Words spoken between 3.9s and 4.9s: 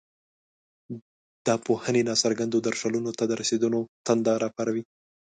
تنده راپاروي.